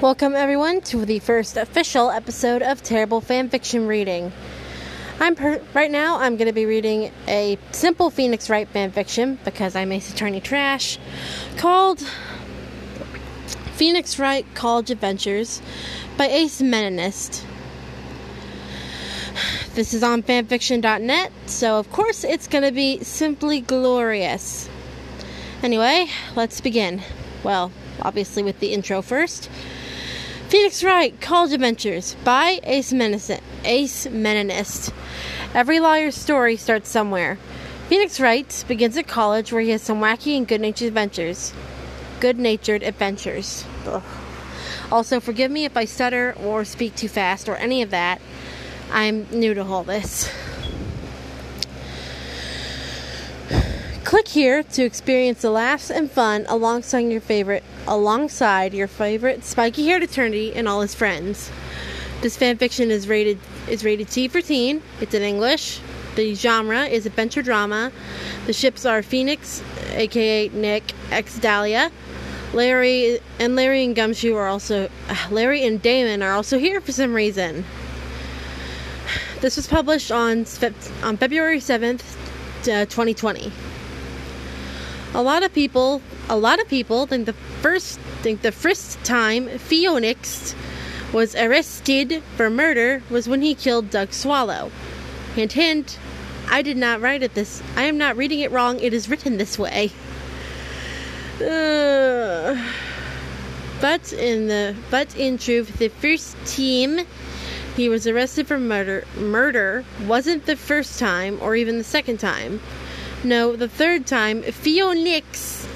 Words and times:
Welcome, 0.00 0.34
everyone, 0.34 0.80
to 0.82 1.04
the 1.04 1.20
first 1.20 1.56
official 1.56 2.10
episode 2.10 2.62
of 2.62 2.82
Terrible 2.82 3.22
Fanfiction 3.22 3.86
Reading. 3.86 4.32
I'm 5.20 5.36
per- 5.36 5.62
right 5.72 5.90
now. 5.90 6.18
I'm 6.18 6.36
going 6.36 6.48
to 6.48 6.52
be 6.52 6.66
reading 6.66 7.12
a 7.28 7.56
simple 7.70 8.10
Phoenix 8.10 8.50
Wright 8.50 8.70
fanfiction 8.70 9.38
because 9.44 9.76
I'm 9.76 9.92
Ace 9.92 10.12
Attorney 10.12 10.40
Trash, 10.40 10.98
called 11.56 12.00
Phoenix 13.74 14.18
Wright 14.18 14.44
College 14.54 14.90
Adventures 14.90 15.62
by 16.18 16.26
Ace 16.26 16.60
Meninist. 16.60 17.44
This 19.74 19.94
is 19.94 20.02
on 20.02 20.24
fanfiction.net, 20.24 21.32
so 21.46 21.78
of 21.78 21.90
course 21.92 22.24
it's 22.24 22.48
going 22.48 22.64
to 22.64 22.72
be 22.72 23.02
simply 23.04 23.60
glorious. 23.60 24.68
Anyway, 25.62 26.08
let's 26.34 26.60
begin. 26.60 27.00
Well, 27.44 27.70
obviously 28.02 28.42
with 28.42 28.58
the 28.58 28.72
intro 28.72 29.00
first. 29.00 29.48
Phoenix 30.48 30.84
Wright, 30.84 31.18
College 31.20 31.52
Adventures 31.52 32.16
by 32.22 32.60
Ace 32.64 32.92
Meninist. 32.92 33.40
Ace 33.64 34.06
Meninist. 34.06 34.92
Every 35.54 35.80
lawyer's 35.80 36.14
story 36.14 36.56
starts 36.56 36.88
somewhere. 36.90 37.38
Phoenix 37.88 38.20
Wright 38.20 38.64
begins 38.68 38.96
at 38.96 39.08
college 39.08 39.52
where 39.52 39.62
he 39.62 39.70
has 39.70 39.82
some 39.82 40.00
wacky 40.00 40.36
and 40.36 40.46
good-natured 40.46 40.88
adventures. 40.88 41.52
Good-natured 42.20 42.82
adventures. 42.82 43.64
Ugh. 43.86 44.02
Also, 44.92 45.18
forgive 45.18 45.50
me 45.50 45.64
if 45.64 45.76
I 45.76 45.86
stutter 45.86 46.36
or 46.44 46.64
speak 46.64 46.94
too 46.94 47.08
fast 47.08 47.48
or 47.48 47.56
any 47.56 47.82
of 47.82 47.90
that. 47.90 48.20
I'm 48.92 49.26
new 49.30 49.54
to 49.54 49.64
all 49.64 49.82
this. 49.82 50.30
Click 54.14 54.28
here 54.28 54.62
to 54.62 54.84
experience 54.84 55.42
the 55.42 55.50
laughs 55.50 55.90
and 55.90 56.08
fun 56.08 56.46
alongside 56.48 57.00
your 57.00 57.20
favorite 57.20 57.64
alongside 57.88 58.72
your 58.72 58.86
favorite 58.86 59.42
spiky 59.42 59.86
haired 59.86 60.04
eternity 60.04 60.54
and 60.54 60.68
all 60.68 60.82
his 60.82 60.94
friends. 60.94 61.50
This 62.20 62.38
fanfiction 62.38 62.90
is 62.90 63.08
rated 63.08 63.40
is 63.66 63.84
rated 63.84 64.08
T 64.08 64.28
for 64.28 64.40
teen. 64.40 64.82
It's 65.00 65.14
in 65.14 65.22
English. 65.22 65.80
The 66.14 66.32
genre 66.36 66.84
is 66.84 67.06
adventure 67.06 67.42
drama. 67.42 67.90
The 68.46 68.52
ships 68.52 68.86
are 68.86 69.02
Phoenix, 69.02 69.64
aka 69.94 70.48
Nick, 70.50 70.92
ex 71.10 71.36
Dahlia. 71.40 71.90
Larry 72.52 73.18
and 73.40 73.56
Larry 73.56 73.84
and 73.84 73.96
Gumshoe 73.96 74.36
are 74.36 74.46
also 74.46 74.88
Larry 75.32 75.66
and 75.66 75.82
Damon 75.82 76.22
are 76.22 76.34
also 76.34 76.56
here 76.56 76.80
for 76.80 76.92
some 76.92 77.14
reason. 77.14 77.64
This 79.40 79.56
was 79.56 79.66
published 79.66 80.12
on 80.12 80.46
on 81.02 81.16
February 81.16 81.58
7th, 81.58 82.14
uh, 82.68 82.86
2020 82.86 83.50
a 85.14 85.22
lot 85.22 85.44
of 85.44 85.54
people 85.54 86.02
a 86.28 86.36
lot 86.36 86.60
of 86.60 86.68
people 86.68 87.06
think 87.06 87.26
the 87.26 87.32
first 87.32 87.98
think 88.22 88.42
the 88.42 88.52
first 88.52 89.02
time 89.04 89.48
Phoenix 89.58 90.54
was 91.12 91.36
arrested 91.36 92.22
for 92.36 92.50
murder 92.50 93.02
was 93.08 93.28
when 93.28 93.40
he 93.40 93.54
killed 93.54 93.88
Doug 93.90 94.12
Swallow. 94.12 94.72
Hint 95.36 95.52
hint, 95.52 95.98
I 96.48 96.62
did 96.62 96.76
not 96.76 97.00
write 97.00 97.22
it 97.22 97.34
this 97.34 97.62
I 97.76 97.82
am 97.84 97.96
not 97.96 98.16
reading 98.16 98.40
it 98.40 98.50
wrong, 98.50 98.80
it 98.80 98.92
is 98.92 99.08
written 99.08 99.36
this 99.38 99.58
way. 99.58 99.92
Uh, 101.36 102.60
but 103.80 104.12
in 104.12 104.48
the 104.48 104.74
but 104.90 105.16
in 105.16 105.38
truth 105.38 105.78
the 105.78 105.88
first 105.88 106.36
team 106.44 107.00
he 107.76 107.88
was 107.88 108.06
arrested 108.06 108.46
for 108.46 108.58
murder 108.58 109.04
murder 109.16 109.84
wasn't 110.06 110.46
the 110.46 110.56
first 110.56 110.98
time 110.98 111.38
or 111.40 111.54
even 111.54 111.78
the 111.78 111.84
second 111.84 112.18
time. 112.18 112.60
No, 113.24 113.56
the 113.56 113.68
third 113.68 114.06
time, 114.06 114.42
Phoenix, 114.42 115.66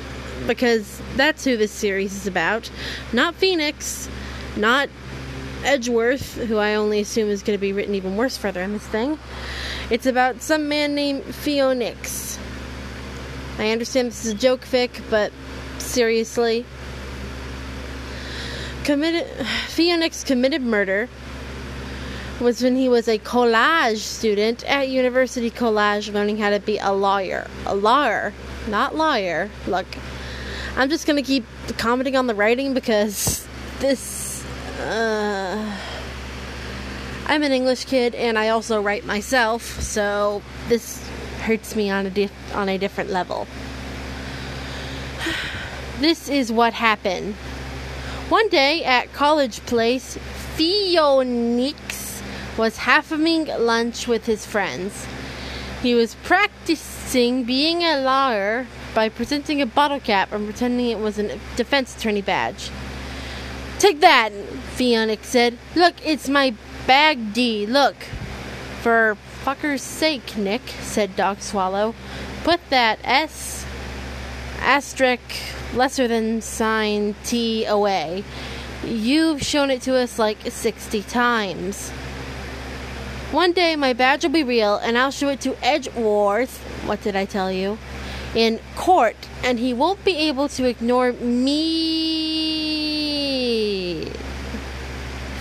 because 0.47 1.01
that's 1.17 1.45
who 1.45 1.57
this 1.57 1.73
series 1.73 2.15
is 2.15 2.27
about. 2.27 2.71
Not 3.13 3.35
Phoenix, 3.35 4.09
not 4.55 4.91
Edgeworth, 5.65 6.35
who 6.35 6.59
I 6.59 6.75
only 6.75 7.01
assume 7.01 7.31
is 7.31 7.43
going 7.43 7.57
to 7.57 7.61
be 7.61 7.73
written 7.73 7.95
even 7.95 8.17
worse 8.19 8.37
further 8.37 8.61
in 8.61 8.75
this 8.75 8.87
thing. 8.87 9.19
It's 9.91 10.05
about 10.05 10.43
some 10.43 10.69
man 10.69 10.95
named 10.95 11.25
Phoenix. 11.25 12.39
I 13.59 13.71
understand 13.71 14.09
this 14.09 14.27
is 14.27 14.35
a 14.35 14.37
joke 14.37 14.61
fic, 14.61 15.03
but 15.09 15.33
seriously. 15.79 16.67
Committed 18.85 19.27
Phoenix 19.69 20.23
committed 20.23 20.61
murder 20.61 21.09
was 22.41 22.63
when 22.63 22.77
he 22.77 22.89
was 22.89 23.09
a 23.09 23.19
collage 23.19 23.99
student 23.99 24.63
at 24.65 24.89
University 24.89 25.51
College 25.51 26.11
learning 26.11 26.39
how 26.39 26.51
to 26.51 26.61
be 26.61 26.79
a 26.79 26.93
lawyer. 26.93 27.49
A 27.67 27.75
lawyer, 27.75 28.33
not 28.69 28.95
lawyer. 28.95 29.51
Look, 29.67 29.87
I'm 30.77 30.89
just 30.89 31.07
going 31.07 31.17
to 31.17 31.23
keep 31.23 31.45
commenting 31.79 32.17
on 32.17 32.27
the 32.27 32.35
writing 32.35 32.75
because 32.75 33.47
this. 33.81 34.45
Uh, 34.81 35.77
I'm 37.27 37.43
an 37.43 37.53
English 37.53 37.87
kid 37.87 38.15
and 38.15 38.39
I 38.39 38.49
also 38.51 38.81
write 38.81 39.05
myself, 39.05 39.63
so 39.83 40.41
this 40.69 41.07
hurts 41.41 41.75
me 41.75 41.91
on 41.91 42.07
a 42.07 42.31
on 42.55 42.69
a 42.69 42.79
different 42.79 43.11
level. 43.11 43.47
this 45.99 46.29
is 46.29 46.53
what 46.53 46.73
happened. 46.73 47.35
One 48.29 48.49
day 48.49 48.85
at 48.85 49.13
College 49.13 49.61
Place, 49.67 50.17
Phoenix 50.55 51.88
was 52.59 52.79
having 52.79 53.47
lunch 53.47 54.09
with 54.09 54.27
his 54.27 54.45
friends. 54.45 55.07
He 55.81 55.95
was 55.95 56.17
practicing 56.17 57.45
being 57.45 57.83
a 57.83 58.01
lawyer 58.01 58.67
by 58.95 59.09
presenting 59.09 59.63
a 59.63 59.67
bottle 59.67 60.01
cap 60.01 60.33
and 60.33 60.45
pretending 60.45 60.91
it 60.91 60.99
was 60.99 61.19
a 61.19 61.39
defense 61.57 61.97
attorney 61.97 62.21
badge. 62.21 62.71
Take 63.79 64.01
that, 64.01 64.33
Phoenix 64.75 65.29
said. 65.29 65.57
Look, 65.77 65.95
it's 66.05 66.29
my 66.29 66.55
bag 66.87 67.33
D. 67.33 67.65
Look. 67.65 67.97
For 68.83 69.17
fucker's 69.45 69.83
sake, 69.83 70.37
Nick, 70.37 70.63
said 70.81 71.15
Dog 71.15 71.41
Swallow. 71.41 71.95
Put 72.43 72.61
that 72.71 72.99
S 73.05 73.65
asterisk 74.61 75.21
lesser 75.75 76.09
than 76.09 76.41
sign 76.41 77.15
T 77.25 77.65
away. 77.65 78.25
You've 78.85 79.43
shown 79.43 79.71
it 79.71 79.83
to 79.83 79.95
us 79.95 80.19
like 80.19 80.39
60 80.49 81.03
times. 81.05 81.93
One 83.33 83.53
day 83.53 83.77
my 83.77 83.93
badge 83.93 84.23
will 84.23 84.31
be 84.31 84.43
real 84.43 84.77
and 84.77 84.97
I'll 84.97 85.11
show 85.11 85.29
it 85.29 85.43
to 85.43 85.55
Edgeworth. 85.63 86.59
What 86.87 87.03
did 87.03 87.15
I 87.15 87.27
tell 87.27 87.53
you? 87.53 87.77
In 88.35 88.59
court, 88.75 89.17
and 89.45 89.59
he 89.59 89.75
won't 89.75 90.03
be 90.03 90.17
able 90.17 90.49
to 90.51 90.65
ignore 90.65 91.13
me. 91.13 91.59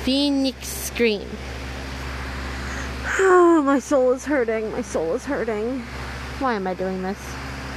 Phoenix 0.03 0.67
scream. 0.67 1.29
Oh, 3.19 3.61
my 3.65 3.79
soul 3.79 4.11
is 4.11 4.25
hurting. 4.25 4.71
My 4.71 4.81
soul 4.81 5.13
is 5.13 5.23
hurting. 5.23 5.81
Why 6.39 6.55
am 6.55 6.67
I 6.67 6.73
doing 6.73 7.03
this? 7.03 7.19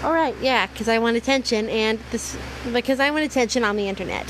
All 0.02 0.12
right, 0.12 0.34
yeah, 0.40 0.66
because 0.66 0.88
I 0.88 0.98
want 0.98 1.16
attention, 1.18 1.68
and 1.68 2.00
this 2.10 2.36
because 2.72 3.00
I 3.00 3.10
want 3.10 3.24
attention 3.24 3.64
on 3.64 3.76
the 3.76 3.88
internet. 3.88 4.26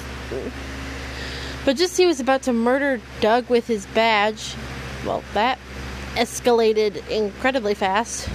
But 1.65 1.77
just 1.77 1.97
he 1.97 2.07
was 2.07 2.21
about 2.21 2.43
to 2.43 2.53
murder 2.53 3.01
Doug 3.21 3.49
with 3.49 3.67
his 3.67 3.87
badge. 3.87 4.57
Well, 5.05 5.23
that 5.35 5.59
escalated 6.15 7.09
incredibly 7.09 7.75
fast. 7.75 8.29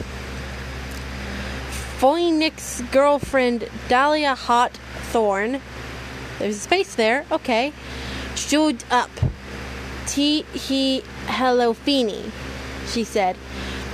Phoenix's 1.99 2.81
girlfriend 2.91 3.69
Dahlia 3.87 4.35
Hawthorne, 4.35 5.61
there's 6.39 6.57
a 6.57 6.59
space 6.59 6.95
there, 6.95 7.25
okay, 7.31 7.73
showed 8.35 8.83
up. 8.91 9.09
T 10.07 10.43
he 10.53 11.03
hello 11.27 11.73
Feeny, 11.73 12.31
she 12.87 13.03
said. 13.03 13.37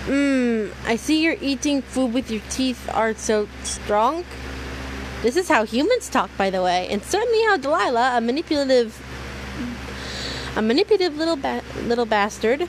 Mmm, 0.05 0.73
I 0.85 0.95
see 0.95 1.23
you're 1.23 1.37
eating 1.39 1.83
food 1.83 2.13
with 2.13 2.31
your 2.31 2.41
teeth 2.49 2.89
are 2.93 3.13
so 3.13 3.47
strong. 3.63 4.25
This 5.21 5.37
is 5.37 5.47
how 5.47 5.63
humans 5.63 6.09
talk, 6.09 6.31
by 6.37 6.49
the 6.49 6.63
way, 6.63 6.87
and 6.89 7.03
certainly 7.03 7.43
how 7.43 7.57
Delilah, 7.57 8.17
a 8.17 8.21
manipulative, 8.21 8.99
a 10.55 10.61
manipulative 10.61 11.17
little 11.17 11.35
ba- 11.35 11.63
little 11.83 12.05
bastard, 12.05 12.67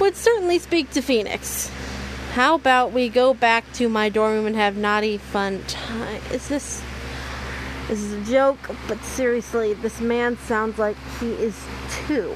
would 0.00 0.16
certainly 0.16 0.58
speak 0.58 0.90
to 0.90 1.02
Phoenix. 1.02 1.70
How 2.32 2.54
about 2.54 2.92
we 2.92 3.08
go 3.08 3.32
back 3.32 3.72
to 3.74 3.88
my 3.88 4.08
dorm 4.08 4.34
room 4.34 4.46
and 4.46 4.56
have 4.56 4.76
naughty 4.76 5.18
fun 5.18 5.62
time? 5.66 6.20
Is 6.32 6.48
this. 6.48 6.82
This 7.88 8.02
is 8.02 8.12
a 8.14 8.30
joke, 8.32 8.58
but 8.88 9.00
seriously, 9.04 9.72
this 9.74 10.00
man 10.00 10.36
sounds 10.38 10.76
like 10.76 10.96
he 11.20 11.30
is 11.34 11.64
two. 12.08 12.34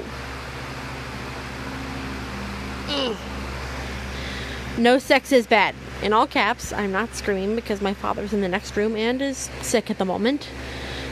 No 4.77 4.97
sex 4.97 5.31
is 5.33 5.45
bad. 5.45 5.75
In 6.01 6.13
all 6.13 6.25
caps, 6.25 6.71
I'm 6.71 6.91
not 6.91 7.13
screaming 7.13 7.55
because 7.55 7.81
my 7.81 7.93
father's 7.93 8.31
in 8.31 8.39
the 8.39 8.47
next 8.47 8.75
room 8.77 8.95
and 8.95 9.21
is 9.21 9.49
sick 9.61 9.91
at 9.91 9.97
the 9.97 10.05
moment. 10.05 10.47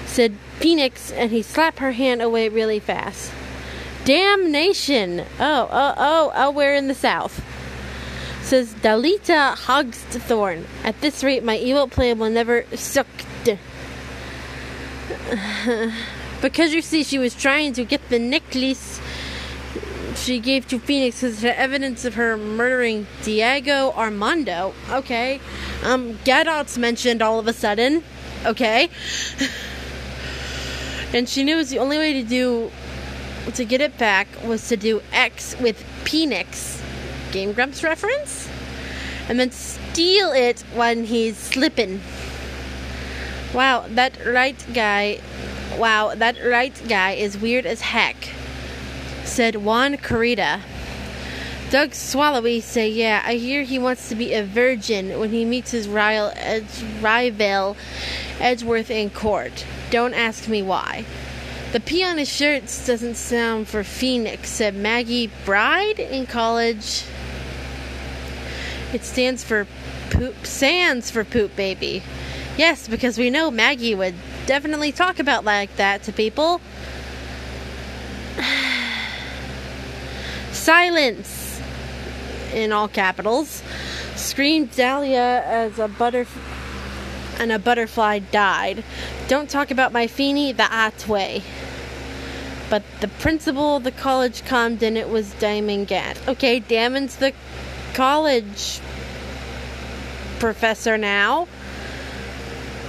Said 0.06 0.36
Phoenix, 0.58 1.12
and 1.12 1.32
he 1.32 1.42
slapped 1.42 1.80
her 1.80 1.92
hand 1.92 2.22
away 2.22 2.50
really 2.50 2.80
fast. 2.80 3.32
Damnation! 4.06 5.22
Oh, 5.40 5.68
oh, 5.72 5.94
oh, 5.98 6.32
oh, 6.36 6.52
we're 6.52 6.76
in 6.76 6.88
the 6.88 6.94
south. 6.94 7.44
Says 8.42 8.74
Dalita 8.76 9.56
Hogthorn. 9.56 10.66
At 10.84 11.02
this 11.02 11.24
rate, 11.24 11.44
my 11.44 11.58
evil 11.58 11.88
plan 11.88 12.20
will 12.20 12.30
never 12.30 12.66
suck. 12.76 13.08
Because 16.42 16.74
you 16.74 16.82
see, 16.82 17.04
she 17.04 17.18
was 17.18 17.36
trying 17.36 17.74
to 17.74 17.84
get 17.84 18.08
the 18.10 18.18
necklace 18.18 19.02
she 20.16 20.40
gave 20.40 20.68
to 20.68 20.80
Phoenix 20.80 21.24
as 21.24 21.44
evidence 21.44 22.06
of 22.06 22.16
her 22.16 22.38
murdering 22.38 23.08
Diego 23.24 23.92
Armando. 23.92 24.74
Okay. 24.90 25.40
Um, 25.84 26.20
Godot's 26.26 26.78
mentioned 26.78 27.22
all 27.22 27.40
of 27.40 27.48
a 27.48 27.54
sudden. 27.54 28.04
Okay. 28.46 28.90
and 31.14 31.28
she 31.28 31.44
knew 31.44 31.56
it 31.56 31.58
was 31.58 31.70
the 31.70 31.80
only 31.80 31.98
way 31.98 32.14
to 32.14 32.24
do 32.24 32.72
to 33.54 33.66
get 33.66 33.82
it 33.82 33.98
back 33.98 34.28
was 34.44 34.68
to 34.70 34.78
do 34.78 35.02
X 35.12 35.56
with 35.60 35.82
Phoenix. 36.04 36.82
Game 37.32 37.54
Grumps 37.54 37.84
reference? 37.84 38.50
And 39.28 39.40
then 39.40 39.52
steal 39.52 40.32
it 40.32 40.62
when 40.74 41.04
he's 41.06 41.38
slipping. 41.38 42.02
Wow, 43.54 43.86
that 43.90 44.14
right 44.26 44.58
guy. 44.74 45.20
Wow, 45.78 46.16
that 46.16 46.38
right 46.44 46.74
guy 46.88 47.12
is 47.12 47.38
weird 47.38 47.66
as 47.66 47.82
heck 47.82 48.30
said 49.30 49.56
Juan 49.56 49.96
Carita. 49.96 50.62
Doug 51.70 51.92
Swallowy 51.92 52.62
say, 52.62 52.90
yeah, 52.90 53.22
I 53.24 53.36
hear 53.36 53.62
he 53.62 53.78
wants 53.78 54.10
to 54.10 54.16
be 54.16 54.34
a 54.34 54.44
virgin 54.44 55.20
when 55.20 55.30
he 55.30 55.46
meets 55.46 55.70
his 55.70 55.88
rival, 55.88 56.34
rival 57.00 57.78
Edgeworth 58.40 58.90
in 58.90 59.12
court. 59.12 59.66
Don't 59.92 60.16
ask 60.16 60.48
me 60.48 60.64
why. 60.64 61.06
The 61.72 61.80
P 61.80 62.04
on 62.04 62.18
his 62.18 62.28
shirts 62.28 62.88
doesn't 62.88 63.14
sound 63.14 63.68
for 63.68 63.84
Phoenix, 63.84 64.50
said 64.50 64.74
Maggie 64.74 65.30
Bride 65.46 66.00
in 66.00 66.26
college. 66.26 67.04
It 68.92 69.04
stands 69.04 69.44
for 69.44 69.68
poop, 70.10 70.48
sands 70.48 71.12
for 71.12 71.24
poop 71.24 71.56
baby. 71.56 72.02
Yes, 72.58 72.88
because 72.88 73.20
we 73.20 73.30
know 73.30 73.52
Maggie 73.52 73.94
would 73.94 74.16
definitely 74.48 74.92
talk 74.92 75.20
about 75.20 75.46
like 75.46 75.76
that 75.76 76.02
to 76.04 76.12
people. 76.12 76.60
Silence! 80.52 81.62
In 82.52 82.72
all 82.72 82.88
capitals. 82.88 83.62
Screamed 84.16 84.72
Dahlia 84.76 85.44
as 85.46 85.78
a 85.78 85.88
butterfly 85.88 86.42
and 87.40 87.52
a 87.52 87.60
butterfly 87.60 88.20
died. 88.20 88.84
Don't 89.28 89.50
talk 89.50 89.72
about 89.72 89.94
my 89.94 90.08
Feeny 90.08 90.52
the 90.52 90.68
Otway. 90.76 91.42
But 92.70 92.84
the 93.02 93.08
principal 93.08 93.78
of 93.78 93.84
the 93.84 93.92
college 93.92 94.44
and 94.52 94.98
it 94.98 95.10
was 95.10 95.34
Damon 95.34 95.86
Gant. 95.86 96.20
Okay, 96.28 96.60
Damon's 96.60 97.16
the 97.16 97.34
college 97.94 98.80
professor 100.40 100.98
now. 100.98 101.48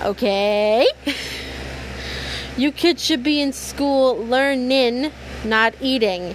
Okay. 0.03 0.87
you 2.57 2.73
kids 2.73 3.03
should 3.03 3.23
be 3.23 3.41
in 3.41 3.53
school 3.53 4.17
learning, 4.17 5.13
not 5.45 5.75
eating. 5.81 6.35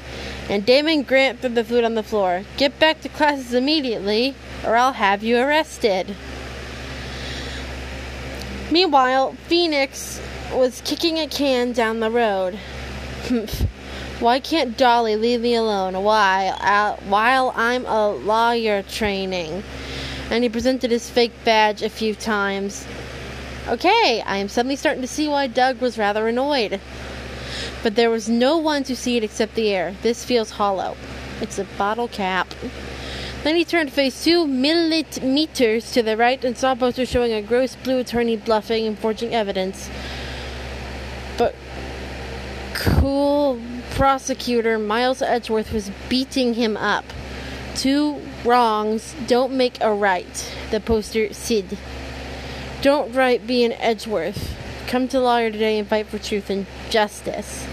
And 0.50 0.66
Damon 0.66 1.04
Grant 1.04 1.40
threw 1.40 1.50
the 1.50 1.64
food 1.64 1.84
on 1.84 1.96
the 1.96 2.04
floor. 2.04 2.44
Get 2.58 2.80
back 2.80 3.02
to 3.02 3.10
classes 3.10 3.54
immediately, 3.54 4.36
or 4.64 4.76
I'll 4.76 4.94
have 4.94 5.24
you 5.24 5.38
arrested. 5.38 6.16
Meanwhile, 8.72 9.34
Phoenix 9.48 10.20
was 10.52 10.82
kicking 10.82 11.18
a 11.20 11.28
can 11.28 11.72
down 11.72 12.00
the 12.00 12.12
road. 12.12 12.60
Why 14.20 14.40
can't 14.40 14.78
Dolly 14.78 15.16
leave 15.16 15.42
me 15.42 15.56
alone 15.56 16.02
while, 16.04 16.58
uh, 16.62 16.96
while 17.08 17.54
I'm 17.56 17.86
a 17.86 18.10
lawyer 18.10 18.82
training? 18.84 19.64
And 20.30 20.44
he 20.44 20.50
presented 20.50 20.92
his 20.92 21.10
fake 21.10 21.34
badge 21.44 21.82
a 21.82 21.90
few 21.90 22.16
times. 22.16 22.88
Okay, 23.68 24.24
I 24.26 24.38
am 24.38 24.48
suddenly 24.48 24.76
starting 24.76 25.02
to 25.02 25.08
see 25.08 25.28
why 25.28 25.48
Doug 25.48 25.82
was 25.82 25.98
rather 25.98 26.28
annoyed 26.28 26.80
but 27.86 27.96
there 27.96 28.10
was 28.10 28.28
no 28.28 28.58
one 28.58 28.84
to 28.84 28.96
see 28.96 29.16
it 29.16 29.24
except 29.24 29.54
the 29.54 29.70
air. 29.70 29.96
This 30.02 30.26
feels 30.26 30.50
hollow. 30.50 30.98
It's 31.40 31.60
a 31.60 31.66
bottle 31.78 32.08
cap. 32.08 32.52
Then 33.44 33.56
he 33.56 33.64
turned 33.64 33.94
face 33.94 34.24
two 34.24 34.48
millimeters 34.48 35.92
to 35.92 36.02
the 36.02 36.18
right 36.18 36.44
and 36.44 36.58
saw 36.58 36.72
a 36.72 36.76
poster 36.76 37.06
showing 37.06 37.32
a 37.32 37.44
gross 37.44 37.76
blue 37.76 38.00
attorney 38.00 38.38
bluffing 38.38 38.88
and 38.88 38.98
forging 38.98 39.36
evidence. 39.36 39.92
Cool 42.76 43.62
prosecutor 43.92 44.78
Miles 44.78 45.22
Edgeworth 45.22 45.72
was 45.72 45.90
beating 46.10 46.56
him 46.56 46.76
up. 46.76 47.06
Two 47.74 48.22
wrongs 48.44 49.16
don't 49.28 49.54
make 49.54 49.82
a 49.82 49.94
right, 49.94 50.54
the 50.72 50.82
poster 50.82 51.34
said. 51.34 51.78
Don't 52.82 53.14
write 53.14 53.48
be 53.48 53.64
an 53.64 53.72
Edgeworth. 53.74 54.54
Come 54.88 55.08
to 55.08 55.22
lawyer 55.22 55.52
today 55.52 55.80
and 55.80 55.88
fight 55.88 56.08
for 56.08 56.20
truth 56.20 56.50
and 56.50 56.68
justice. 56.90 57.66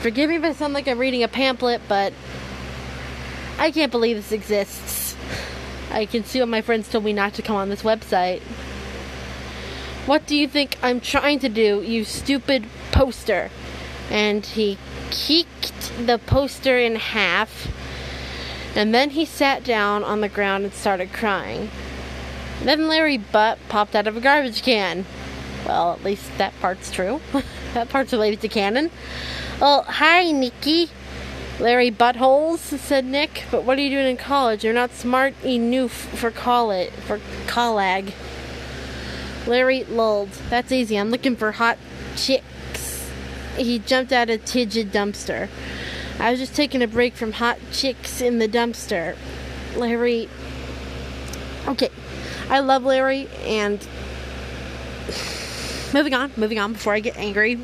Forgive 0.00 0.30
me 0.30 0.36
if 0.36 0.42
I 0.42 0.52
sound 0.52 0.74
like 0.74 0.88
I'm 0.88 0.98
reading 0.98 1.22
a 1.22 1.28
pamphlet, 1.28 1.82
but 1.86 2.12
I 3.56 3.70
can't 3.70 3.92
believe 3.92 4.16
this 4.16 4.32
exists. 4.32 5.16
I 5.92 6.06
can 6.06 6.24
see 6.24 6.40
what 6.40 6.48
my 6.48 6.60
friends 6.60 6.88
told 6.88 7.04
me 7.04 7.12
not 7.12 7.34
to 7.34 7.42
come 7.42 7.54
on 7.54 7.68
this 7.68 7.82
website. 7.82 8.40
What 10.06 10.26
do 10.26 10.34
you 10.34 10.48
think 10.48 10.76
I'm 10.82 11.00
trying 11.00 11.38
to 11.38 11.48
do, 11.48 11.82
you 11.82 12.04
stupid 12.04 12.66
poster? 12.90 13.50
And 14.10 14.44
he 14.44 14.78
kicked 15.10 15.92
the 16.06 16.18
poster 16.18 16.78
in 16.78 16.96
half, 16.96 17.68
and 18.76 18.94
then 18.94 19.10
he 19.10 19.24
sat 19.24 19.64
down 19.64 20.04
on 20.04 20.20
the 20.20 20.28
ground 20.28 20.64
and 20.64 20.74
started 20.74 21.12
crying. 21.12 21.70
Then 22.62 22.88
Larry 22.88 23.18
Butt 23.18 23.58
popped 23.68 23.94
out 23.94 24.06
of 24.06 24.16
a 24.16 24.20
garbage 24.20 24.62
can. 24.62 25.04
Well, 25.66 25.92
at 25.92 26.04
least 26.04 26.30
that 26.38 26.52
part's 26.60 26.90
true. 26.90 27.20
that 27.74 27.88
part's 27.88 28.12
related 28.12 28.40
to 28.42 28.48
canon. 28.48 28.90
Oh, 29.60 29.82
hi, 29.82 30.30
Nikki. 30.30 30.90
Larry 31.60 31.90
Buttholes, 31.90 32.58
said 32.58 33.04
Nick. 33.04 33.44
But 33.50 33.64
what 33.64 33.78
are 33.78 33.80
you 33.80 33.90
doing 33.90 34.08
in 34.08 34.16
college? 34.16 34.64
You're 34.64 34.74
not 34.74 34.92
smart 34.92 35.34
enough 35.44 35.92
for 35.92 36.30
college, 36.30 36.90
for 36.90 37.18
collag. 37.46 38.12
Larry 39.46 39.84
lulled. 39.84 40.30
That's 40.50 40.72
easy. 40.72 40.98
I'm 40.98 41.10
looking 41.10 41.36
for 41.36 41.52
hot 41.52 41.78
chicks. 42.16 42.44
He 43.56 43.78
jumped 43.78 44.12
out 44.12 44.30
of 44.30 44.44
Tidged 44.44 44.92
dumpster. 44.92 45.48
I 46.18 46.30
was 46.30 46.40
just 46.40 46.54
taking 46.54 46.82
a 46.82 46.86
break 46.86 47.14
from 47.14 47.32
hot 47.32 47.58
chicks 47.72 48.20
in 48.20 48.38
the 48.38 48.48
dumpster. 48.48 49.16
Larry. 49.76 50.28
Okay. 51.66 51.90
I 52.48 52.60
love 52.60 52.84
Larry 52.84 53.28
and 53.42 53.86
moving 55.92 56.14
on, 56.14 56.30
moving 56.36 56.58
on 56.58 56.74
before 56.74 56.92
I 56.92 57.00
get 57.00 57.16
angry. 57.16 57.58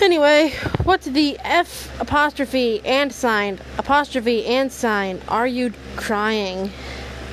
Anyway, 0.00 0.52
what's 0.82 1.06
the 1.06 1.38
F 1.40 2.00
apostrophe 2.00 2.80
and 2.84 3.12
sign 3.12 3.58
apostrophe 3.78 4.44
and 4.44 4.70
sign? 4.70 5.22
Are 5.28 5.46
you 5.46 5.72
crying? 5.96 6.70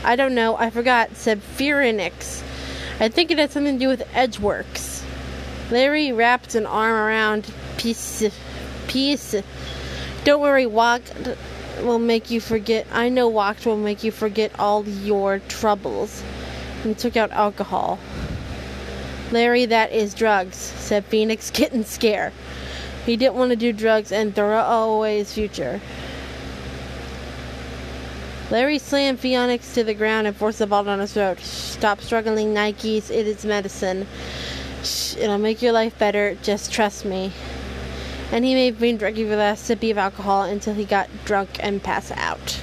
I 0.04 0.16
don't 0.16 0.34
know. 0.34 0.56
I 0.56 0.70
forgot. 0.70 1.16
Said 1.16 1.42
Phoenix. 1.44 2.44
I 3.00 3.10
think 3.10 3.32
it 3.32 3.40
had 3.40 3.52
something 3.52 3.76
to 3.76 3.80
do 3.80 3.88
with 3.88 4.08
Edgeworks. 4.14 4.91
Larry 5.72 6.12
wrapped 6.12 6.54
an 6.54 6.66
arm 6.66 6.94
around 6.94 7.52
Peace. 7.78 8.24
Peace. 8.88 9.36
Don't 10.26 10.42
worry, 10.42 10.68
walked 10.68 11.14
will 11.82 11.98
make 11.98 12.30
you 12.30 12.42
forget. 12.42 12.86
I 12.92 13.10
know 13.10 13.28
walked 13.28 13.66
will 13.66 13.78
make 13.78 14.04
you 14.04 14.12
forget 14.12 14.52
all 14.60 14.88
your 14.88 15.40
troubles. 15.48 16.22
And 16.84 16.98
took 16.98 17.16
out 17.16 17.32
alcohol. 17.32 18.00
Larry, 19.32 19.66
that 19.66 19.92
is 19.92 20.14
drugs, 20.14 20.58
said 20.58 21.06
Phoenix, 21.06 21.50
getting 21.54 21.86
scared. 21.86 22.34
He 23.06 23.16
didn't 23.16 23.36
want 23.36 23.52
to 23.52 23.56
do 23.56 23.72
drugs 23.72 24.12
and 24.12 24.36
throw 24.36 24.60
away 24.60 25.20
his 25.20 25.34
future. 25.34 25.80
Larry 28.52 28.80
slammed 28.80 29.20
Phoenix 29.20 29.74
to 29.76 29.84
the 29.84 29.94
ground 29.94 30.28
and 30.28 30.36
forced 30.36 30.60
the 30.60 30.68
ball 30.68 30.84
down 30.84 31.00
his 31.00 31.14
throat. 31.14 31.40
Stop 31.40 32.02
struggling, 32.02 32.54
Nikes. 32.54 33.10
It 33.10 33.26
is 33.26 33.46
medicine. 33.46 34.06
It'll 35.16 35.38
make 35.38 35.62
your 35.62 35.72
life 35.72 35.98
better. 35.98 36.36
Just 36.42 36.72
trust 36.72 37.06
me. 37.06 37.32
And 38.32 38.46
he 38.46 38.54
made 38.54 38.80
Bean 38.80 38.98
drink 38.98 39.18
the 39.18 39.36
last 39.36 39.66
sip 39.66 39.84
of 39.84 39.98
alcohol 39.98 40.44
until 40.44 40.74
he 40.74 40.86
got 40.86 41.10
drunk 41.26 41.50
and 41.60 41.84
passed 41.84 42.12
out. 42.16 42.62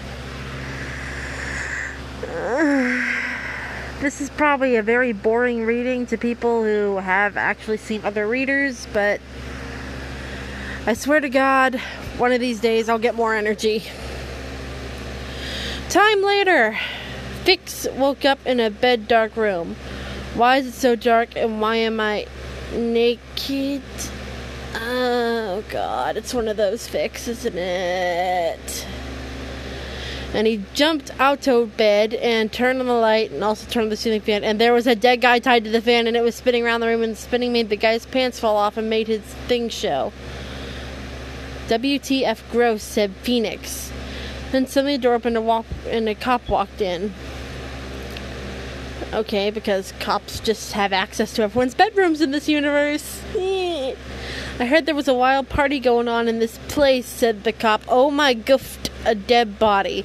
This 4.01 4.21
is 4.21 4.31
probably 4.31 4.77
a 4.77 4.83
very 4.83 5.13
boring 5.13 5.67
reading 5.67 6.07
to 6.07 6.17
people 6.17 6.63
who 6.63 6.99
have 6.99 7.37
actually 7.37 7.79
seen 7.79 8.05
other 8.05 8.29
readers, 8.29 8.87
but 8.93 9.21
I 10.87 10.95
swear 10.95 11.19
to 11.19 11.29
God, 11.29 11.75
one 12.17 12.31
of 12.31 12.39
these 12.39 12.61
days 12.61 12.89
I'll 12.89 13.01
get 13.01 13.17
more 13.17 13.35
energy. 13.35 13.83
Time 15.89 16.23
later, 16.23 16.79
Fix 17.43 17.89
woke 17.97 18.25
up 18.25 18.39
in 18.47 18.61
a 18.61 18.71
bed 18.71 19.09
dark 19.09 19.35
room. 19.35 19.75
Why 20.35 20.59
is 20.59 20.67
it 20.67 20.75
so 20.75 20.95
dark 20.95 21.35
and 21.35 21.61
why 21.61 21.77
am 21.77 21.99
I 21.99 22.27
naked? 22.73 23.83
Oh 24.75 25.65
God, 25.69 26.17
it's 26.17 26.35
one 26.35 26.49
of 26.49 26.57
those 26.57 26.87
fix, 26.87 27.29
isn't 27.29 27.57
it? 27.59 28.87
And 30.35 30.47
he 30.47 30.63
jumped 30.75 31.11
out 31.19 31.49
of 31.49 31.77
bed 31.77 32.13
and 32.15 32.53
turned 32.53 32.81
on 32.81 32.87
the 32.87 32.93
light 32.93 33.31
and 33.31 33.43
also 33.43 33.69
turned 33.69 33.85
on 33.85 33.91
the 33.91 33.97
ceiling 33.97 34.21
fan. 34.21 34.45
And 34.45 34.61
there 34.61 34.75
was 34.75 34.87
a 34.87 34.95
dead 34.95 35.23
guy 35.23 35.39
tied 35.39 35.65
to 35.65 35.71
the 35.71 35.81
fan 35.81 36.07
and 36.07 36.17
it 36.17 36.23
was 36.23 36.35
spinning 36.35 36.65
around 36.65 36.81
the 36.81 36.87
room. 36.87 37.03
And 37.03 37.17
spinning 37.17 37.53
made 37.53 37.71
the 37.71 37.77
guy's 37.77 38.05
pants 38.05 38.39
fall 38.39 38.57
off 38.57 38.77
and 38.77 38.91
made 38.91 39.09
his 39.09 39.23
thing 39.23 39.71
show. 39.71 40.13
WTF 41.69 42.43
gross, 42.51 42.83
said 42.83 43.13
Phoenix. 43.23 43.91
Then 44.53 44.67
suddenly 44.67 44.97
the 44.97 45.03
door 45.03 45.15
opened 45.15 45.37
and, 45.37 45.47
walk- 45.47 45.67
and 45.87 46.09
a 46.09 46.15
cop 46.15 46.49
walked 46.49 46.83
in. 46.83 47.15
Okay, 49.13 49.51
because 49.51 49.93
cops 50.01 50.39
just 50.39 50.73
have 50.73 50.93
access 50.93 51.33
to 51.35 51.43
everyone's 51.43 51.75
bedrooms 51.75 52.21
in 52.21 52.31
this 52.31 52.47
universe. 52.47 53.23
I 53.35 54.67
heard 54.67 54.85
there 54.85 54.95
was 54.95 55.09
a 55.09 55.15
wild 55.15 55.49
party 55.49 55.81
going 55.81 56.09
on 56.09 56.29
in 56.29 56.41
this 56.41 56.59
place, 56.69 57.07
said 57.07 57.45
the 57.45 57.53
cop. 57.53 57.83
Oh 57.89 58.11
my 58.11 58.35
goofed, 58.35 58.91
a 59.07 59.15
dead 59.15 59.59
body. 59.59 60.05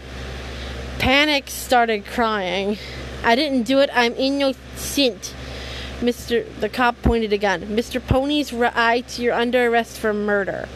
Panic 1.00 1.50
started 1.50 2.06
crying. 2.06 2.78
I 3.26 3.36
didn't 3.36 3.64
do 3.64 3.80
it, 3.80 3.90
I'm 3.94 4.14
innocent. 4.14 5.34
Mr. 6.00 6.46
The 6.60 6.70
cop 6.70 7.02
pointed 7.02 7.34
a 7.34 7.38
gun. 7.38 7.62
Mr. 7.64 8.06
Pony's 8.06 8.54
right, 8.54 9.20
you're 9.20 9.34
under 9.34 9.68
arrest 9.68 9.98
for 9.98 10.14
murder. 10.14 10.70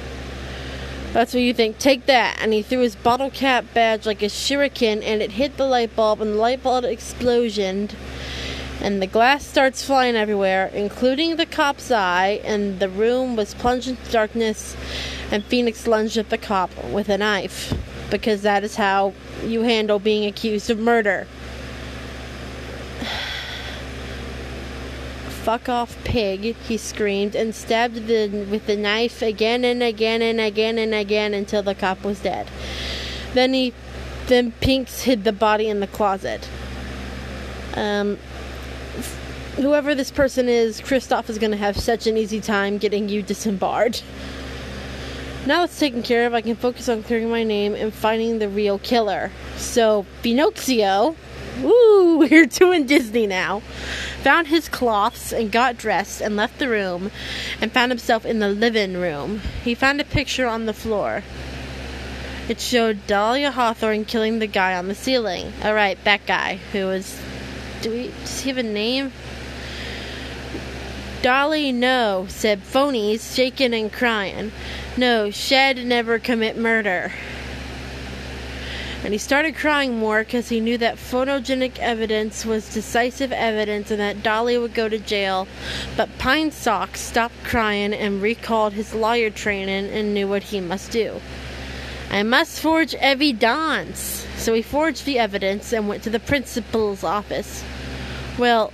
That's 1.14 1.34
what 1.34 1.42
you 1.42 1.54
think. 1.54 1.78
Take 1.78 2.06
that. 2.06 2.38
And 2.42 2.54
he 2.54 2.62
threw 2.62 2.80
his 2.80 2.96
bottle 2.96 3.30
cap 3.30 3.66
badge 3.74 4.06
like 4.06 4.22
a 4.22 4.26
shuriken 4.26 5.02
and 5.04 5.22
it 5.22 5.32
hit 5.32 5.58
the 5.58 5.66
light 5.66 5.96
bulb 5.96 6.22
and 6.22 6.34
the 6.34 6.38
light 6.38 6.62
bulb 6.62 6.84
explosioned. 6.84 7.96
And 8.82 9.02
the 9.02 9.08
glass 9.08 9.46
starts 9.46 9.84
flying 9.84 10.16
everywhere, 10.16 10.68
including 10.68 11.36
the 11.36 11.46
cop's 11.46 11.90
eye, 11.92 12.42
and 12.44 12.80
the 12.80 12.90
room 12.90 13.36
was 13.36 13.54
plunged 13.56 13.88
into 13.88 14.12
darkness. 14.12 14.78
And 15.32 15.44
Phoenix 15.44 15.88
lunged 15.88 16.18
at 16.18 16.30
the 16.30 16.38
cop 16.38 16.70
with 16.86 17.10
a 17.10 17.18
knife, 17.18 17.74
because 18.12 18.44
that 18.44 18.64
is 18.64 18.76
how 18.76 19.14
you 19.44 19.64
handle 19.64 19.98
being 20.00 20.26
accused 20.26 20.70
of 20.70 20.78
murder. 20.78 21.28
Fuck 25.44 25.68
off, 25.70 25.98
pig, 26.04 26.56
he 26.68 26.78
screamed, 26.78 27.36
and 27.36 27.56
stabbed 27.56 28.08
the, 28.08 28.46
with 28.50 28.68
the 28.68 28.76
knife 28.76 29.22
again 29.24 29.66
and 29.66 29.82
again 29.82 30.22
and 30.22 30.40
again 30.40 30.78
and 30.78 30.94
again 30.94 31.34
until 31.34 31.64
the 31.64 31.74
cop 31.74 32.04
was 32.04 32.20
dead. 32.20 32.48
Then 33.34 33.54
he, 33.54 33.74
then 34.28 34.52
Pinks 34.54 35.02
hid 35.02 35.24
the 35.24 35.34
body 35.34 35.68
in 35.68 35.80
the 35.80 35.88
closet. 35.88 36.48
Um, 37.74 38.18
whoever 39.58 39.96
this 39.96 40.12
person 40.12 40.48
is, 40.48 40.80
Kristoph 40.80 41.30
is 41.30 41.38
going 41.38 41.52
to 41.52 41.58
have 41.58 41.78
such 41.78 42.08
an 42.08 42.16
easy 42.16 42.40
time 42.40 42.78
getting 42.78 43.10
you 43.10 43.22
disembarred. 43.24 44.00
Now 45.48 45.64
it's 45.64 45.80
taken 45.80 46.04
care 46.04 46.28
of, 46.28 46.34
I 46.34 46.42
can 46.42 46.56
focus 46.56 46.88
on 46.90 47.04
clearing 47.04 47.30
my 47.30 47.44
name 47.44 47.74
and 47.74 47.94
finding 47.94 48.40
the 48.40 48.50
real 48.50 48.80
killer. 48.80 49.32
So, 49.56 50.06
Pinocchio, 50.22 51.16
woo, 51.62 52.18
we're 52.30 52.46
doing 52.46 52.86
Disney 52.86 53.26
now, 53.26 53.62
found 54.22 54.48
his 54.48 54.70
cloths 54.70 55.32
and 55.34 55.52
got 55.52 55.78
dressed 55.78 56.22
and 56.22 56.36
left 56.36 56.60
the 56.60 56.70
room 56.70 57.12
and 57.60 57.72
found 57.72 57.92
himself 57.92 58.26
in 58.26 58.40
the 58.40 58.50
living 58.50 58.98
room. 58.98 59.42
He 59.64 59.74
found 59.74 60.00
a 60.00 60.06
picture 60.06 60.46
on 60.46 60.66
the 60.66 60.74
floor. 60.74 61.24
It 62.48 62.62
showed 62.62 63.08
Dahlia 63.08 63.52
Hawthorne 63.52 64.06
killing 64.06 64.40
the 64.40 64.48
guy 64.48 64.76
on 64.76 64.88
the 64.88 64.96
ceiling. 64.96 65.52
Alright, 65.66 66.02
that 66.04 66.26
guy 66.26 66.60
who 66.72 66.86
was. 66.86 67.20
Do 67.82 67.92
we. 67.92 68.08
Does 68.22 68.42
he 68.42 68.50
have 68.50 68.58
a 68.58 68.64
name? 68.64 69.12
Dolly, 71.22 71.72
no, 71.72 72.26
said 72.30 72.62
Phonies, 72.62 73.36
shaking 73.36 73.74
and 73.74 73.92
crying. 73.92 74.52
No, 74.96 75.32
Shed 75.32 75.86
never 75.86 76.20
commit 76.20 76.58
murder. 76.58 77.12
And 79.04 79.14
he 79.14 79.18
started 79.18 79.56
crying 79.56 79.98
more 79.98 80.24
because 80.24 80.50
he 80.50 80.60
knew 80.60 80.78
that 80.80 80.98
photogenic 80.98 81.80
evidence 81.80 82.46
was 82.46 82.74
decisive 82.74 83.32
evidence 83.32 83.90
and 83.90 84.00
that 84.00 84.22
Dolly 84.22 84.58
would 84.58 84.74
go 84.74 84.90
to 84.90 85.00
jail. 85.00 85.48
But 85.96 86.18
Pine 86.18 86.52
Sock 86.52 86.98
stopped 86.98 87.44
crying 87.44 87.94
and 87.94 88.22
recalled 88.22 88.74
his 88.74 88.94
lawyer 88.94 89.30
training 89.30 89.90
and 89.92 90.14
knew 90.14 90.28
what 90.28 90.44
he 90.44 90.60
must 90.60 90.92
do. 90.92 91.22
I 92.10 92.24
must 92.24 92.60
forge 92.60 92.96
evidence. 92.96 94.26
So 94.36 94.54
he 94.54 94.62
forged 94.62 95.06
the 95.06 95.20
evidence 95.20 95.74
and 95.74 95.88
went 95.88 96.04
to 96.04 96.10
the 96.10 96.20
principal's 96.20 97.04
office. 97.04 97.64
Well, 98.38 98.72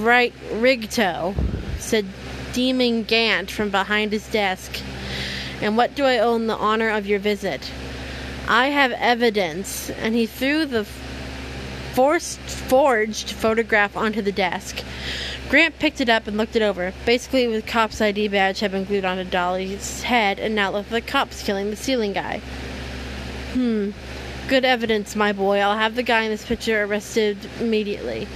right, 0.00 0.32
Rigto, 0.52 1.34
said 1.82 2.06
Demon 2.52 3.04
Gant 3.04 3.50
from 3.50 3.70
behind 3.70 4.12
his 4.12 4.28
desk. 4.28 4.80
And 5.60 5.76
what 5.76 5.94
do 5.94 6.04
I 6.04 6.18
own 6.18 6.46
the 6.46 6.56
honor 6.56 6.90
of 6.90 7.06
your 7.06 7.18
visit? 7.18 7.70
I 8.48 8.68
have 8.68 8.92
evidence. 8.92 9.90
And 9.90 10.14
he 10.14 10.26
threw 10.26 10.66
the 10.66 10.84
forced, 11.92 12.40
forged 12.40 13.30
photograph 13.30 13.96
onto 13.96 14.22
the 14.22 14.32
desk. 14.32 14.82
Grant 15.48 15.78
picked 15.78 16.00
it 16.00 16.08
up 16.08 16.26
and 16.26 16.36
looked 16.36 16.56
it 16.56 16.62
over. 16.62 16.94
Basically, 17.04 17.46
the 17.46 17.62
cop's 17.62 18.00
ID 18.00 18.28
badge 18.28 18.60
had 18.60 18.72
been 18.72 18.84
glued 18.84 19.04
onto 19.04 19.24
Dolly's 19.24 20.02
head, 20.02 20.38
and 20.38 20.54
now 20.54 20.70
looked 20.70 20.90
like 20.90 21.04
the 21.04 21.10
cops 21.10 21.42
killing 21.42 21.68
the 21.68 21.76
ceiling 21.76 22.14
guy. 22.14 22.40
Hmm. 23.52 23.90
Good 24.48 24.64
evidence, 24.64 25.14
my 25.14 25.32
boy. 25.32 25.58
I'll 25.58 25.76
have 25.76 25.94
the 25.94 26.02
guy 26.02 26.22
in 26.22 26.30
this 26.30 26.44
picture 26.44 26.82
arrested 26.82 27.36
immediately, 27.60 28.26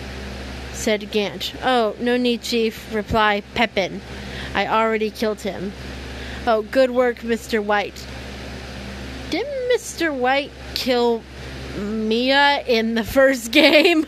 said 0.76 1.10
Gant. 1.10 1.54
Oh, 1.64 1.96
no 1.98 2.16
need, 2.16 2.42
Chief, 2.42 2.94
replied 2.94 3.44
Pepin. 3.54 4.00
I 4.54 4.66
already 4.66 5.10
killed 5.10 5.40
him. 5.40 5.72
Oh, 6.46 6.62
good 6.62 6.90
work, 6.92 7.18
Mr. 7.18 7.62
White. 7.64 8.06
Didn't 9.30 9.72
Mr. 9.74 10.14
White 10.14 10.52
kill 10.74 11.22
Mia 11.76 12.62
in 12.66 12.94
the 12.94 13.04
first 13.18 13.50
game? 13.50 14.06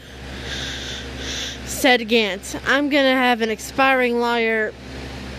said 1.64 2.06
Gant. 2.08 2.60
I'm 2.66 2.88
gonna 2.88 3.14
have 3.14 3.40
an 3.40 3.50
aspiring 3.50 4.20
lawyer, 4.20 4.72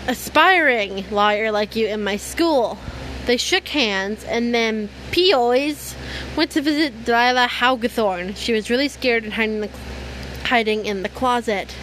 aspiring 0.06 1.04
lawyer 1.10 1.50
like 1.50 1.76
you 1.76 1.86
in 1.86 2.02
my 2.02 2.16
school. 2.16 2.78
They 3.26 3.36
shook 3.36 3.68
hands, 3.68 4.24
and 4.24 4.54
then 4.54 4.88
Peoys 5.10 5.94
went 6.36 6.50
to 6.52 6.62
visit 6.62 7.04
Delilah 7.04 7.46
Hawthorne. 7.46 8.34
She 8.34 8.52
was 8.52 8.70
really 8.70 8.88
scared 8.88 9.24
and 9.24 9.32
hiding 9.32 9.56
in 9.56 9.60
the, 9.62 9.70
hiding 10.50 10.84
in 10.84 11.04
the 11.04 11.08
closet. 11.08 11.76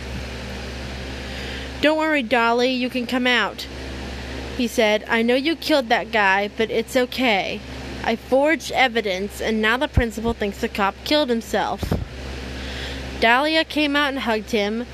Don't 1.80 1.98
worry, 1.98 2.22
Dolly, 2.22 2.72
you 2.72 2.90
can 2.90 3.08
come 3.08 3.26
out. 3.26 3.66
He 4.58 4.68
said, 4.68 5.06
I 5.08 5.22
know 5.22 5.36
you 5.36 5.56
killed 5.56 5.88
that 5.88 6.12
guy, 6.12 6.50
but 6.58 6.70
it's 6.70 6.98
okay. 6.98 7.62
I 8.04 8.18
forged 8.18 8.74
evidence, 8.74 9.40
and 9.40 9.62
now 9.62 9.78
the 9.78 9.88
principal 9.88 10.34
thinks 10.34 10.60
the 10.60 10.68
cop 10.68 10.96
killed 11.06 11.30
himself. 11.30 11.82
Dahlia 13.22 13.64
came 13.64 13.96
out 13.96 14.10
and 14.10 14.20
hugged 14.20 14.52
him. 14.52 14.86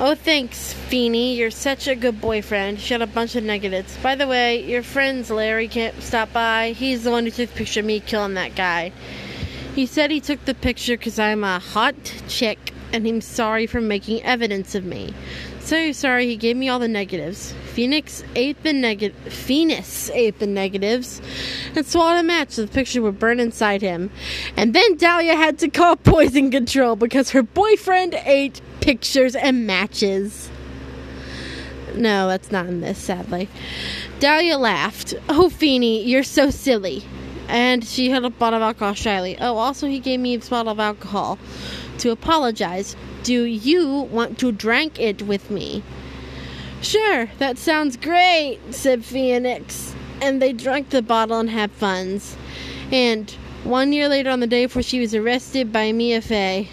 Oh, 0.00 0.16
thanks, 0.16 0.72
Feeny. 0.72 1.36
You're 1.36 1.52
such 1.52 1.86
a 1.86 1.94
good 1.94 2.20
boyfriend. 2.20 2.80
She 2.80 2.94
had 2.94 3.02
a 3.02 3.06
bunch 3.06 3.36
of 3.36 3.44
negatives. 3.44 3.96
By 3.98 4.16
the 4.16 4.26
way, 4.26 4.64
your 4.64 4.82
friend's 4.82 5.30
Larry 5.30 5.68
can't 5.68 6.02
stop 6.02 6.32
by. 6.32 6.72
He's 6.72 7.04
the 7.04 7.12
one 7.12 7.24
who 7.24 7.30
took 7.30 7.50
the 7.50 7.58
picture 7.58 7.80
of 7.80 7.86
me 7.86 8.00
killing 8.00 8.34
that 8.34 8.56
guy. 8.56 8.90
He 9.76 9.86
said 9.86 10.10
he 10.10 10.20
took 10.20 10.44
the 10.46 10.54
picture 10.54 10.96
because 10.96 11.20
I'm 11.20 11.44
a 11.44 11.60
hot 11.60 11.94
chick 12.26 12.72
and 12.92 13.06
he's 13.06 13.24
sorry 13.24 13.66
for 13.66 13.80
making 13.80 14.22
evidence 14.22 14.74
of 14.74 14.84
me. 14.84 15.14
So 15.60 15.92
sorry 15.92 16.26
he 16.26 16.36
gave 16.36 16.56
me 16.56 16.68
all 16.68 16.78
the 16.78 16.88
negatives. 16.88 17.52
Phoenix 17.72 18.24
ate 18.34 18.62
the 18.62 18.72
negative. 18.72 19.32
Phoenix 19.32 20.08
ate 20.10 20.38
the 20.38 20.46
negatives 20.46 21.20
and 21.76 21.86
swallowed 21.86 22.20
a 22.20 22.22
match 22.22 22.52
so 22.52 22.62
the 22.62 22.68
picture 22.68 23.02
would 23.02 23.18
burn 23.18 23.38
inside 23.38 23.82
him. 23.82 24.10
And 24.56 24.74
then 24.74 24.96
Dahlia 24.96 25.36
had 25.36 25.58
to 25.58 25.68
call 25.68 25.96
poison 26.14 26.50
control 26.50 26.96
because 26.96 27.30
her 27.30 27.42
boyfriend 27.42 28.14
ate 28.24 28.62
pictures 28.80 29.36
and 29.36 29.66
matches. 29.66 30.50
No, 31.94 32.28
that's 32.28 32.50
not 32.50 32.66
in 32.66 32.80
this, 32.80 32.98
sadly. 32.98 33.48
Dahlia 34.20 34.56
laughed. 34.56 35.14
Oh, 35.28 35.50
Feeny, 35.50 36.04
you're 36.04 36.22
so 36.22 36.48
silly. 36.50 37.02
And 37.48 37.84
she 37.84 38.10
had 38.10 38.24
a 38.24 38.30
bottle 38.30 38.58
of 38.58 38.62
alcohol 38.62 38.94
shyly. 38.94 39.36
Oh, 39.40 39.56
also, 39.56 39.88
he 39.88 39.98
gave 39.98 40.20
me 40.20 40.34
a 40.34 40.38
bottle 40.38 40.72
of 40.72 40.78
alcohol 40.78 41.38
to 41.98 42.10
apologize. 42.10 42.94
Do 43.22 43.42
you 43.44 44.02
want 44.02 44.38
to 44.38 44.52
drink 44.52 45.00
it 45.00 45.22
with 45.22 45.50
me? 45.50 45.82
Sure, 46.80 47.26
that 47.38 47.58
sounds 47.58 47.96
great, 47.96 48.58
said 48.70 49.04
Phoenix. 49.04 49.94
And 50.20 50.40
they 50.40 50.52
drank 50.52 50.90
the 50.90 51.02
bottle 51.02 51.40
and 51.40 51.50
had 51.50 51.72
funs. 51.72 52.36
And 52.92 53.30
one 53.64 53.92
year 53.92 54.08
later, 54.08 54.30
on 54.30 54.40
the 54.40 54.46
day 54.46 54.66
before 54.66 54.82
she 54.82 55.00
was 55.00 55.14
arrested 55.14 55.72
by 55.72 55.90
Mia 55.92 56.20
Fey, 56.20 56.68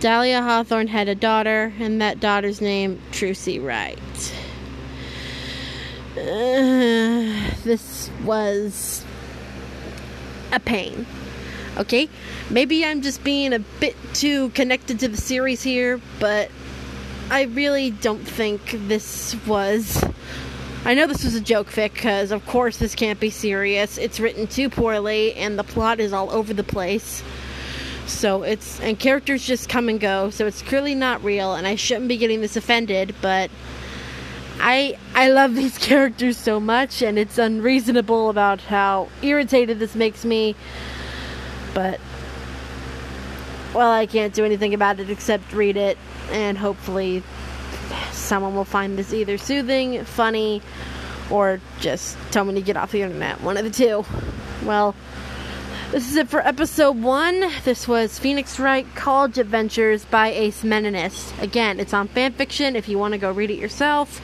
Dahlia 0.00 0.42
Hawthorne 0.42 0.88
had 0.88 1.08
a 1.08 1.14
daughter, 1.14 1.72
and 1.78 2.00
that 2.00 2.18
daughter's 2.18 2.60
name, 2.60 3.00
Trucy 3.12 3.64
Wright. 3.64 3.98
Uh, 6.16 7.54
this 7.64 8.10
was 8.24 9.04
a 10.52 10.60
pain. 10.60 11.06
Okay? 11.76 12.08
Maybe 12.50 12.84
I'm 12.84 13.02
just 13.02 13.24
being 13.24 13.52
a 13.52 13.58
bit 13.58 13.96
too 14.14 14.50
connected 14.50 15.00
to 15.00 15.08
the 15.08 15.16
series 15.16 15.62
here, 15.62 16.00
but 16.20 16.50
I 17.30 17.42
really 17.42 17.90
don't 17.90 18.24
think 18.24 18.76
this 18.88 19.34
was 19.46 20.04
I 20.84 20.94
know 20.94 21.06
this 21.06 21.22
was 21.22 21.36
a 21.36 21.40
joke 21.40 21.68
fic 21.68 21.94
because, 21.94 22.32
of 22.32 22.44
course, 22.44 22.78
this 22.78 22.96
can't 22.96 23.20
be 23.20 23.30
serious. 23.30 23.98
It's 23.98 24.18
written 24.18 24.48
too 24.48 24.68
poorly 24.68 25.32
and 25.34 25.56
the 25.56 25.62
plot 25.62 26.00
is 26.00 26.12
all 26.12 26.28
over 26.32 26.52
the 26.52 26.64
place. 26.64 27.22
So 28.06 28.42
it's, 28.42 28.80
and 28.80 28.98
characters 28.98 29.46
just 29.46 29.68
come 29.68 29.88
and 29.88 30.00
go, 30.00 30.30
so 30.30 30.44
it's 30.44 30.60
clearly 30.60 30.96
not 30.96 31.22
real, 31.22 31.54
and 31.54 31.68
I 31.68 31.76
shouldn't 31.76 32.08
be 32.08 32.16
getting 32.16 32.40
this 32.40 32.56
offended, 32.56 33.14
but 33.22 33.48
I 34.62 34.96
I 35.12 35.28
love 35.28 35.56
these 35.56 35.76
characters 35.90 36.38
so 36.38 36.60
much, 36.60 37.02
and 37.02 37.18
it's 37.18 37.36
unreasonable 37.36 38.30
about 38.30 38.60
how 38.60 39.08
irritated 39.20 39.80
this 39.80 39.96
makes 39.96 40.24
me. 40.24 40.54
But 41.74 42.00
well, 43.74 43.90
I 43.90 44.06
can't 44.06 44.32
do 44.32 44.44
anything 44.44 44.72
about 44.72 45.00
it 45.00 45.10
except 45.10 45.52
read 45.52 45.76
it, 45.76 45.98
and 46.30 46.56
hopefully, 46.56 47.24
someone 48.12 48.54
will 48.54 48.64
find 48.64 48.96
this 48.96 49.12
either 49.12 49.36
soothing, 49.36 50.04
funny, 50.04 50.62
or 51.28 51.60
just 51.80 52.16
tell 52.30 52.44
me 52.44 52.54
to 52.54 52.62
get 52.62 52.76
off 52.76 52.92
the 52.92 53.02
internet. 53.02 53.40
One 53.42 53.56
of 53.56 53.64
the 53.64 53.70
two. 53.70 54.04
Well. 54.64 54.94
This 55.90 56.08
is 56.08 56.16
it 56.16 56.30
for 56.30 56.40
episode 56.40 57.02
one. 57.02 57.50
This 57.64 57.86
was 57.86 58.18
Phoenix 58.18 58.58
Wright 58.58 58.86
College 58.94 59.36
Adventures 59.36 60.06
by 60.06 60.28
Ace 60.28 60.62
Meninist. 60.62 61.38
Again, 61.42 61.78
it's 61.78 61.92
on 61.92 62.08
fanfiction 62.08 62.76
if 62.76 62.88
you 62.88 62.98
want 62.98 63.12
to 63.12 63.18
go 63.18 63.30
read 63.30 63.50
it 63.50 63.58
yourself 63.58 64.18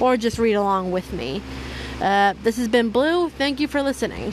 or 0.00 0.16
just 0.16 0.38
read 0.38 0.54
along 0.54 0.90
with 0.90 1.12
me. 1.12 1.42
Uh, 2.00 2.34
this 2.42 2.56
has 2.56 2.68
been 2.68 2.90
Blue. 2.90 3.28
Thank 3.30 3.60
you 3.60 3.68
for 3.68 3.82
listening. 3.82 4.32